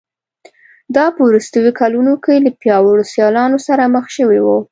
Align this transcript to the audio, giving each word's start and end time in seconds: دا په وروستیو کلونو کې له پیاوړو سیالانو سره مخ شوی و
دا 0.95 1.05
په 1.15 1.21
وروستیو 1.27 1.77
کلونو 1.79 2.13
کې 2.23 2.43
له 2.45 2.51
پیاوړو 2.61 3.09
سیالانو 3.13 3.57
سره 3.67 3.91
مخ 3.95 4.05
شوی 4.15 4.39
و 4.41 4.47